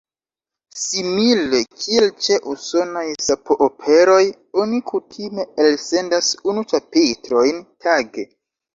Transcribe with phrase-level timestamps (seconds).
[0.83, 4.25] Simile kiel ĉe usonaj sapo-operoj
[4.65, 8.31] oni kutime elsendas unu ĉapitrojn tage.